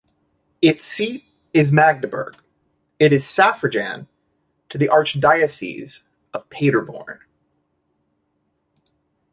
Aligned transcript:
Its 0.63 0.83
seat 0.83 1.25
is 1.53 1.71
Magdeburg; 1.71 2.35
it 2.97 3.13
is 3.13 3.23
suffragan 3.23 4.07
to 4.69 4.79
the 4.79 4.87
Archdiocese 4.87 6.01
of 6.33 6.49
Paderborn. 6.49 7.19